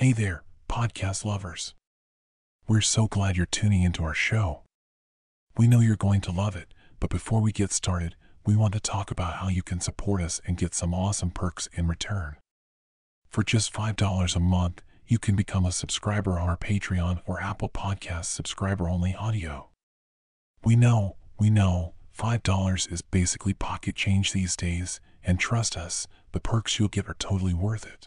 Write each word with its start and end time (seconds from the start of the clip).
Hey 0.00 0.12
there, 0.12 0.44
podcast 0.68 1.24
lovers. 1.24 1.74
We're 2.68 2.82
so 2.82 3.08
glad 3.08 3.36
you're 3.36 3.46
tuning 3.46 3.82
into 3.82 4.04
our 4.04 4.14
show. 4.14 4.62
We 5.56 5.66
know 5.66 5.80
you're 5.80 5.96
going 5.96 6.20
to 6.20 6.30
love 6.30 6.54
it, 6.54 6.72
but 7.00 7.10
before 7.10 7.40
we 7.40 7.50
get 7.50 7.72
started, 7.72 8.14
we 8.46 8.54
want 8.54 8.74
to 8.74 8.80
talk 8.80 9.10
about 9.10 9.38
how 9.38 9.48
you 9.48 9.60
can 9.60 9.80
support 9.80 10.22
us 10.22 10.40
and 10.46 10.56
get 10.56 10.72
some 10.72 10.94
awesome 10.94 11.30
perks 11.32 11.68
in 11.72 11.88
return. 11.88 12.36
For 13.28 13.42
just 13.42 13.72
$5 13.72 14.36
a 14.36 14.38
month, 14.38 14.82
you 15.08 15.18
can 15.18 15.34
become 15.34 15.66
a 15.66 15.72
subscriber 15.72 16.38
on 16.38 16.48
our 16.48 16.56
Patreon 16.56 17.20
or 17.26 17.42
Apple 17.42 17.68
Podcast 17.68 18.26
subscriber 18.26 18.88
only 18.88 19.16
audio. 19.16 19.70
We 20.62 20.76
know, 20.76 21.16
we 21.40 21.50
know, 21.50 21.94
$5 22.16 22.92
is 22.92 23.02
basically 23.02 23.52
pocket 23.52 23.96
change 23.96 24.32
these 24.32 24.54
days, 24.54 25.00
and 25.24 25.40
trust 25.40 25.76
us, 25.76 26.06
the 26.30 26.38
perks 26.38 26.78
you'll 26.78 26.86
get 26.86 27.08
are 27.08 27.16
totally 27.18 27.52
worth 27.52 27.84
it. 27.84 28.06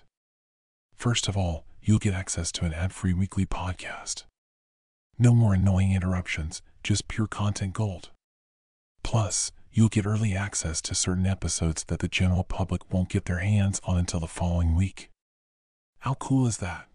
First 0.96 1.28
of 1.28 1.36
all, 1.36 1.66
you'll 1.84 2.00
get 2.00 2.14
access 2.14 2.52
to 2.54 2.66
an 2.66 2.74
ad 2.74 2.94
free 2.94 3.14
weekly 3.14 3.46
podcast. 3.46 4.24
No 5.18 5.34
more 5.34 5.54
annoying 5.54 5.94
interruptions, 5.94 6.62
just 6.84 7.08
pure 7.08 7.28
content 7.28 7.74
gold. 7.74 8.10
Plus, 9.04 9.52
you'll 9.72 9.90
get 9.90 10.06
early 10.06 10.36
access 10.36 10.82
to 10.82 10.96
certain 10.96 11.26
episodes 11.26 11.84
that 11.86 12.00
the 12.00 12.08
general 12.08 12.44
public 12.44 12.92
won't 12.94 13.10
get 13.10 13.26
their 13.26 13.40
hands 13.40 13.82
on 13.84 13.98
until 13.98 14.20
the 14.20 14.28
following 14.28 14.76
week. 14.76 15.10
How 16.00 16.16
cool 16.16 16.48
is 16.48 16.58
that? 16.58 16.88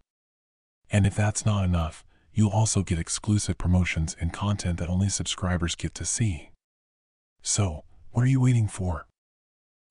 And 0.90 1.06
if 1.06 1.14
that's 1.14 1.44
not 1.46 1.64
enough, 1.64 2.04
you'll 2.32 2.50
also 2.50 2.82
get 2.82 2.98
exclusive 2.98 3.58
promotions 3.58 4.16
and 4.20 4.32
content 4.32 4.78
that 4.78 4.88
only 4.88 5.08
subscribers 5.08 5.74
get 5.74 5.94
to 5.94 6.04
see. 6.04 6.50
So, 7.42 7.84
what 8.10 8.22
are 8.22 8.28
you 8.28 8.40
waiting 8.40 8.68
for? 8.68 9.06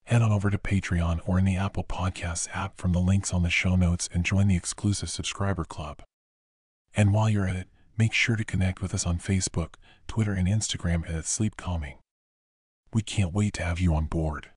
Head 0.05 0.21
on 0.21 0.31
over 0.31 0.51
to 0.51 0.57
Patreon 0.59 1.19
or 1.25 1.39
in 1.39 1.45
the 1.45 1.57
Apple 1.57 1.83
Podcasts 1.83 2.47
app 2.53 2.77
from 2.77 2.91
the 2.91 2.99
links 2.99 3.33
on 3.33 3.41
the 3.41 3.49
show 3.49 3.75
notes 3.75 4.07
and 4.13 4.23
join 4.23 4.47
the 4.47 4.55
exclusive 4.55 5.09
subscriber 5.09 5.65
club. 5.65 6.03
And 6.95 7.11
while 7.11 7.27
you're 7.27 7.47
at 7.47 7.55
it, 7.55 7.67
make 7.97 8.13
sure 8.13 8.35
to 8.35 8.45
connect 8.45 8.83
with 8.83 8.93
us 8.93 9.07
on 9.07 9.17
Facebook, 9.17 9.75
Twitter, 10.07 10.33
and 10.33 10.47
Instagram 10.47 11.09
at 11.11 11.25
Sleep 11.25 11.57
Calming. 11.57 11.97
We 12.93 13.01
can't 13.01 13.33
wait 13.33 13.55
to 13.55 13.63
have 13.63 13.79
you 13.79 13.95
on 13.95 14.05
board. 14.05 14.51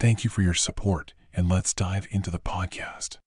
Thank 0.00 0.24
you 0.24 0.30
for 0.30 0.42
your 0.42 0.54
support, 0.54 1.14
and 1.32 1.48
let's 1.48 1.72
dive 1.72 2.08
into 2.10 2.30
the 2.30 2.40
podcast. 2.40 3.18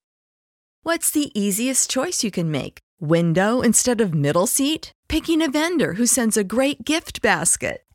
What's 0.84 1.12
the 1.12 1.32
easiest 1.40 1.90
choice 1.90 2.26
you 2.26 2.32
can 2.32 2.52
make? 2.52 2.80
Window 3.00 3.62
instead 3.62 4.02
of 4.02 4.14
middle 4.14 4.48
seat? 4.48 4.92
Picking 5.08 5.42
a 5.42 5.50
vendor 5.50 5.94
who 5.94 6.06
sends 6.06 6.36
a 6.36 6.44
great 6.44 6.84
gift 6.84 7.22
basket? 7.22 7.84